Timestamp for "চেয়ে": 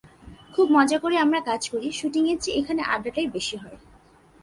2.43-2.57